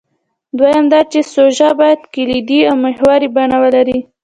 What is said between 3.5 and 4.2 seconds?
ولري.